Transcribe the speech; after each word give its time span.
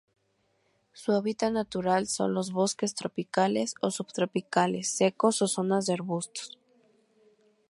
Su 0.93 1.11
hábitat 1.11 1.53
natural 1.53 2.07
son 2.07 2.33
los 2.33 2.51
bosques 2.51 2.95
tropicales 2.95 3.75
o 3.81 3.91
subtropicales 3.91 4.89
secos 4.89 5.43
o 5.43 5.47
zonas 5.47 5.85
de 5.85 5.93
arbustos. 5.93 6.57